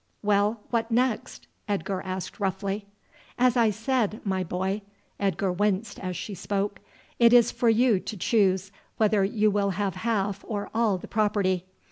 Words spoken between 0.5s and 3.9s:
what next?" Edgar asked roughly. "As I